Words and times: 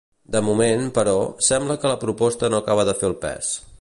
De 0.35 0.39
moment, 0.45 0.87
però, 0.95 1.13
sembla 1.49 1.75
que 1.83 1.91
la 1.93 1.99
proposta 2.05 2.51
no 2.55 2.63
acaba 2.63 2.87
de 2.91 2.97
fer 3.03 3.11
el 3.13 3.19
pes. 3.29 3.53